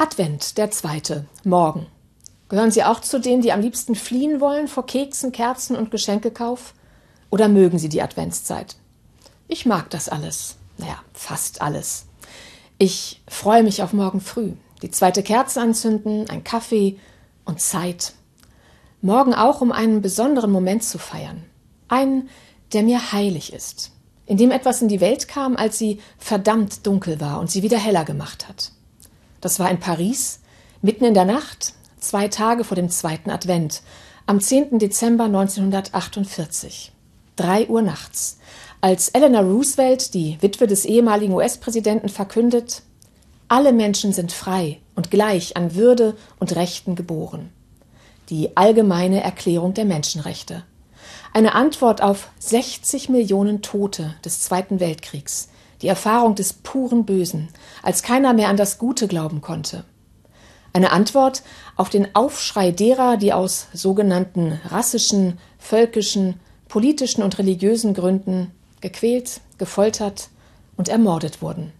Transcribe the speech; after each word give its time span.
Advent, 0.00 0.58
der 0.58 0.70
zweite, 0.70 1.26
morgen. 1.42 1.86
Gehören 2.48 2.70
Sie 2.70 2.84
auch 2.84 3.00
zu 3.00 3.18
denen, 3.18 3.42
die 3.42 3.50
am 3.50 3.60
liebsten 3.60 3.96
fliehen 3.96 4.40
wollen 4.40 4.68
vor 4.68 4.86
Keksen, 4.86 5.32
Kerzen 5.32 5.74
und 5.74 5.90
Geschenkekauf? 5.90 6.72
Oder 7.30 7.48
mögen 7.48 7.80
Sie 7.80 7.88
die 7.88 8.00
Adventszeit? 8.00 8.76
Ich 9.48 9.66
mag 9.66 9.90
das 9.90 10.08
alles. 10.08 10.54
Naja, 10.76 11.02
fast 11.14 11.62
alles. 11.62 12.06
Ich 12.78 13.20
freue 13.26 13.64
mich 13.64 13.82
auf 13.82 13.92
morgen 13.92 14.20
früh. 14.20 14.52
Die 14.82 14.92
zweite 14.92 15.24
Kerze 15.24 15.60
anzünden, 15.60 16.30
ein 16.30 16.44
Kaffee 16.44 17.00
und 17.44 17.60
Zeit. 17.60 18.12
Morgen 19.02 19.34
auch, 19.34 19.60
um 19.62 19.72
einen 19.72 20.00
besonderen 20.00 20.52
Moment 20.52 20.84
zu 20.84 20.98
feiern. 20.98 21.42
Einen, 21.88 22.28
der 22.72 22.84
mir 22.84 23.10
heilig 23.10 23.52
ist. 23.52 23.90
In 24.26 24.36
dem 24.36 24.52
etwas 24.52 24.80
in 24.80 24.86
die 24.86 25.00
Welt 25.00 25.26
kam, 25.26 25.56
als 25.56 25.76
sie 25.76 26.00
verdammt 26.18 26.86
dunkel 26.86 27.20
war 27.20 27.40
und 27.40 27.50
sie 27.50 27.64
wieder 27.64 27.78
heller 27.78 28.04
gemacht 28.04 28.48
hat. 28.48 28.70
Das 29.40 29.58
war 29.58 29.70
in 29.70 29.80
Paris, 29.80 30.40
mitten 30.82 31.04
in 31.04 31.14
der 31.14 31.24
Nacht, 31.24 31.74
zwei 31.98 32.28
Tage 32.28 32.64
vor 32.64 32.76
dem 32.76 32.90
zweiten 32.90 33.30
Advent, 33.30 33.82
am 34.26 34.40
10. 34.40 34.78
Dezember 34.78 35.24
1948. 35.24 36.92
Drei 37.36 37.66
Uhr 37.68 37.82
nachts, 37.82 38.38
als 38.80 39.08
Eleanor 39.08 39.42
Roosevelt, 39.42 40.14
die 40.14 40.38
Witwe 40.40 40.66
des 40.66 40.84
ehemaligen 40.84 41.32
US-Präsidenten, 41.32 42.08
verkündet, 42.08 42.82
alle 43.48 43.72
Menschen 43.72 44.12
sind 44.12 44.30
frei 44.30 44.78
und 44.94 45.10
gleich 45.10 45.56
an 45.56 45.74
Würde 45.74 46.16
und 46.38 46.54
Rechten 46.54 46.94
geboren. 46.94 47.50
Die 48.28 48.56
allgemeine 48.56 49.22
Erklärung 49.22 49.72
der 49.72 49.86
Menschenrechte. 49.86 50.64
Eine 51.32 51.54
Antwort 51.54 52.02
auf 52.02 52.28
60 52.38 53.08
Millionen 53.08 53.62
Tote 53.62 54.14
des 54.24 54.40
Zweiten 54.42 54.80
Weltkriegs, 54.80 55.48
die 55.82 55.88
Erfahrung 55.88 56.34
des 56.34 56.52
puren 56.52 57.04
Bösen, 57.04 57.48
als 57.82 58.02
keiner 58.02 58.32
mehr 58.34 58.48
an 58.48 58.56
das 58.56 58.78
Gute 58.78 59.08
glauben 59.08 59.40
konnte. 59.40 59.84
Eine 60.72 60.92
Antwort 60.92 61.42
auf 61.76 61.88
den 61.88 62.14
Aufschrei 62.14 62.70
derer, 62.70 63.16
die 63.16 63.32
aus 63.32 63.68
sogenannten 63.72 64.60
rassischen, 64.68 65.38
völkischen, 65.58 66.40
politischen 66.68 67.22
und 67.22 67.38
religiösen 67.38 67.94
Gründen 67.94 68.52
gequält, 68.80 69.40
gefoltert 69.56 70.28
und 70.76 70.88
ermordet 70.88 71.42
wurden. 71.42 71.72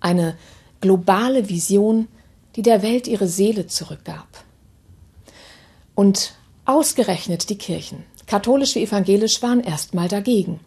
Eine 0.00 0.36
globale 0.80 1.48
Vision, 1.48 2.08
die 2.54 2.62
der 2.62 2.82
Welt 2.82 3.08
ihre 3.08 3.26
Seele 3.26 3.66
zurückgab. 3.66 4.28
Und 5.94 6.34
ausgerechnet 6.64 7.48
die 7.48 7.58
Kirchen, 7.58 8.04
katholisch 8.26 8.74
wie 8.74 8.82
evangelisch, 8.82 9.42
waren 9.42 9.60
erstmal 9.60 10.08
dagegen. 10.08 10.60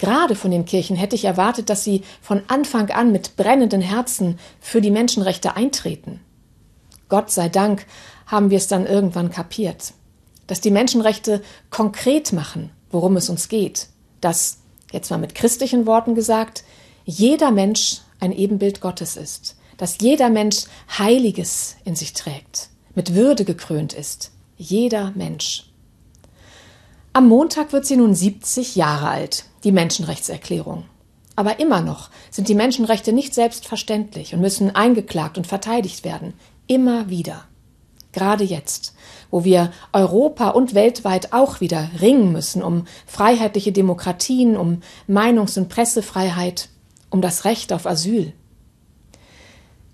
Gerade 0.00 0.34
von 0.34 0.50
den 0.50 0.64
Kirchen 0.64 0.96
hätte 0.96 1.14
ich 1.14 1.26
erwartet, 1.26 1.68
dass 1.68 1.84
sie 1.84 2.02
von 2.22 2.42
Anfang 2.48 2.90
an 2.90 3.12
mit 3.12 3.36
brennenden 3.36 3.82
Herzen 3.82 4.38
für 4.58 4.80
die 4.80 4.90
Menschenrechte 4.90 5.56
eintreten. 5.56 6.20
Gott 7.10 7.30
sei 7.30 7.50
Dank 7.50 7.84
haben 8.26 8.48
wir 8.48 8.56
es 8.56 8.66
dann 8.66 8.86
irgendwann 8.86 9.30
kapiert, 9.30 9.92
dass 10.46 10.62
die 10.62 10.70
Menschenrechte 10.70 11.42
konkret 11.68 12.32
machen, 12.32 12.70
worum 12.90 13.18
es 13.18 13.28
uns 13.28 13.50
geht, 13.50 13.88
dass, 14.22 14.60
jetzt 14.90 15.10
mal 15.10 15.18
mit 15.18 15.34
christlichen 15.34 15.84
Worten 15.84 16.14
gesagt, 16.14 16.64
jeder 17.04 17.50
Mensch 17.50 18.00
ein 18.20 18.32
Ebenbild 18.32 18.80
Gottes 18.80 19.18
ist, 19.18 19.58
dass 19.76 19.98
jeder 20.00 20.30
Mensch 20.30 20.64
Heiliges 20.96 21.76
in 21.84 21.94
sich 21.94 22.14
trägt, 22.14 22.70
mit 22.94 23.14
Würde 23.14 23.44
gekrönt 23.44 23.92
ist, 23.92 24.32
jeder 24.56 25.10
Mensch. 25.14 25.69
Am 27.12 27.26
Montag 27.26 27.72
wird 27.72 27.86
sie 27.86 27.96
nun 27.96 28.14
70 28.14 28.76
Jahre 28.76 29.08
alt, 29.08 29.44
die 29.64 29.72
Menschenrechtserklärung. 29.72 30.84
Aber 31.34 31.58
immer 31.58 31.80
noch 31.80 32.08
sind 32.30 32.46
die 32.46 32.54
Menschenrechte 32.54 33.12
nicht 33.12 33.34
selbstverständlich 33.34 34.32
und 34.32 34.40
müssen 34.40 34.76
eingeklagt 34.76 35.36
und 35.36 35.46
verteidigt 35.46 36.04
werden. 36.04 36.34
Immer 36.68 37.08
wieder. 37.10 37.44
Gerade 38.12 38.44
jetzt, 38.44 38.94
wo 39.30 39.42
wir 39.42 39.72
Europa 39.92 40.50
und 40.50 40.74
weltweit 40.74 41.32
auch 41.32 41.60
wieder 41.60 41.90
ringen 42.00 42.30
müssen 42.30 42.62
um 42.62 42.84
freiheitliche 43.06 43.72
Demokratien, 43.72 44.56
um 44.56 44.82
Meinungs- 45.08 45.58
und 45.58 45.68
Pressefreiheit, 45.68 46.68
um 47.10 47.20
das 47.22 47.44
Recht 47.44 47.72
auf 47.72 47.86
Asyl. 47.86 48.32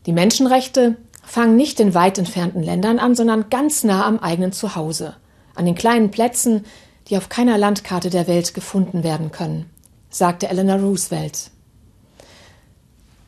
Die 0.04 0.12
Menschenrechte 0.12 0.96
fangen 1.22 1.56
nicht 1.56 1.80
in 1.80 1.94
weit 1.94 2.18
entfernten 2.18 2.62
Ländern 2.62 2.98
an, 2.98 3.14
sondern 3.14 3.48
ganz 3.48 3.84
nah 3.84 4.06
am 4.06 4.18
eigenen 4.18 4.52
Zuhause, 4.52 5.16
an 5.54 5.64
den 5.64 5.74
kleinen 5.74 6.10
Plätzen, 6.10 6.64
die 7.08 7.16
auf 7.16 7.28
keiner 7.28 7.58
Landkarte 7.58 8.10
der 8.10 8.26
Welt 8.26 8.54
gefunden 8.54 9.02
werden 9.02 9.30
können, 9.30 9.70
sagte 10.10 10.48
Eleanor 10.48 10.80
Roosevelt. 10.80 11.50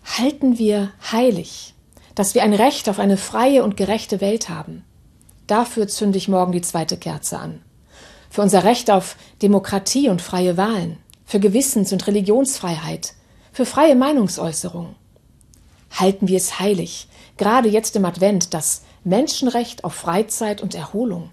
Halten 0.05 0.59
wir 0.59 0.91
heilig, 1.13 1.75
dass 2.15 2.35
wir 2.35 2.43
ein 2.43 2.55
Recht 2.55 2.89
auf 2.89 2.99
eine 2.99 3.17
freie 3.17 3.63
und 3.63 3.77
gerechte 3.77 4.21
Welt 4.21 4.49
haben. 4.49 4.85
Dafür 5.47 5.87
zünde 5.87 6.19
ich 6.19 6.29
morgen 6.29 6.53
die 6.53 6.61
zweite 6.61 6.97
Kerze 6.97 7.39
an. 7.39 7.63
Für 8.31 8.43
unser 8.43 8.65
Recht 8.65 8.91
auf 8.91 9.17
Demokratie 9.43 10.09
und 10.09 10.21
freie 10.21 10.57
Wahlen, 10.57 10.99
für 11.25 11.41
Gewissens- 11.41 11.93
und 11.93 12.07
Religionsfreiheit, 12.07 13.15
für 13.53 13.65
freie 13.65 13.95
Meinungsäußerung. 13.95 14.97
Halten 15.91 16.29
wir 16.29 16.37
es 16.37 16.59
heilig, 16.59 17.09
gerade 17.37 17.69
jetzt 17.69 17.97
im 17.97 18.05
Advent, 18.05 18.53
das 18.53 18.83
Menschenrecht 19.05 19.85
auf 19.85 19.95
Freizeit 19.95 20.61
und 20.61 20.75
Erholung 20.75 21.31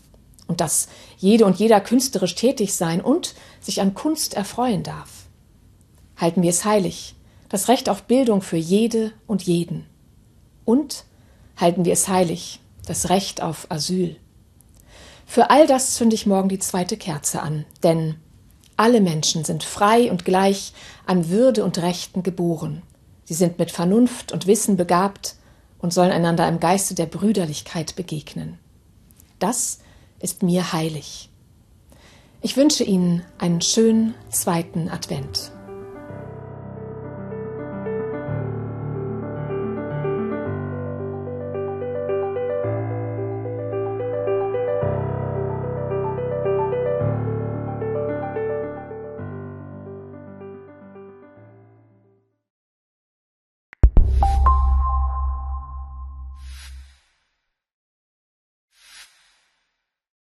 und 0.48 0.62
dass 0.62 0.88
jede 1.18 1.46
und 1.46 1.58
jeder 1.58 1.82
künstlerisch 1.82 2.36
tätig 2.36 2.74
sein 2.74 3.02
und 3.02 3.36
sich 3.60 3.82
an 3.82 3.94
Kunst 3.94 4.34
erfreuen 4.34 4.84
darf. 4.84 5.26
Halten 6.18 6.42
wir 6.42 6.50
es 6.50 6.66
heilig, 6.66 7.16
das 7.50 7.68
Recht 7.68 7.90
auf 7.90 8.04
Bildung 8.04 8.42
für 8.42 8.58
jede 8.58 9.12
und 9.28 9.44
jeden. 9.44 9.86
Und 10.64 11.06
halten 11.58 11.86
wir 11.86 11.94
es 11.94 12.08
heilig, 12.08 12.60
das 12.86 13.10
Recht 13.10 13.42
auf 13.42 13.68
Asyl. 13.70 14.18
Für 15.26 15.50
all 15.50 15.68
das 15.68 15.96
zünde 15.96 16.16
ich 16.16 16.26
morgen 16.26 16.50
die 16.50 16.60
zweite 16.60 16.98
Kerze 16.98 17.42
an, 17.42 17.66
denn 17.84 18.16
alle 18.78 19.02
Menschen 19.02 19.44
sind 19.44 19.64
frei 19.64 20.12
und 20.12 20.26
gleich 20.26 20.74
an 21.06 21.30
Würde 21.30 21.64
und 21.64 21.78
Rechten 21.80 22.24
geboren. 22.24 22.84
Sie 23.24 23.34
sind 23.34 23.58
mit 23.58 23.72
Vernunft 23.72 24.32
und 24.32 24.48
Wissen 24.48 24.78
begabt 24.78 25.36
und 25.80 25.94
sollen 25.94 26.12
einander 26.12 26.48
im 26.48 26.60
Geiste 26.60 26.94
der 26.94 27.06
Brüderlichkeit 27.06 27.96
begegnen. 27.96 28.60
Das 29.40 29.80
ist 30.26 30.42
mir 30.42 30.74
heilig. 30.74 31.30
Ich 32.42 32.58
wünsche 32.58 32.84
Ihnen 32.84 33.24
einen 33.38 33.62
schönen 33.62 34.16
zweiten 34.32 34.90
Advent. 34.90 35.52